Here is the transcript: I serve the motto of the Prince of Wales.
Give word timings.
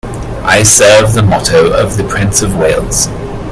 I 0.43 0.63
serve 0.63 1.13
the 1.13 1.21
motto 1.21 1.71
of 1.73 1.95
the 1.95 2.03
Prince 2.05 2.41
of 2.41 2.55
Wales. 2.57 3.07